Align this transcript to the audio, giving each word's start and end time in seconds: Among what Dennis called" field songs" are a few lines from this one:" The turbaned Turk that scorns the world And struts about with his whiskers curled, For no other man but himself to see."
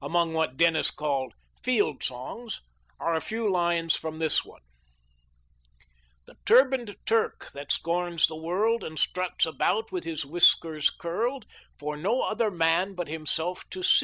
Among 0.00 0.32
what 0.32 0.56
Dennis 0.56 0.92
called" 0.92 1.34
field 1.64 2.04
songs" 2.04 2.60
are 3.00 3.16
a 3.16 3.20
few 3.20 3.50
lines 3.50 3.96
from 3.96 4.20
this 4.20 4.44
one:" 4.44 4.60
The 6.28 6.36
turbaned 6.46 6.94
Turk 7.04 7.50
that 7.52 7.72
scorns 7.72 8.28
the 8.28 8.36
world 8.36 8.84
And 8.84 8.96
struts 8.96 9.44
about 9.44 9.90
with 9.90 10.04
his 10.04 10.24
whiskers 10.24 10.88
curled, 10.88 11.46
For 11.80 11.96
no 11.96 12.20
other 12.22 12.48
man 12.48 12.94
but 12.94 13.08
himself 13.08 13.68
to 13.70 13.82
see." 13.82 14.00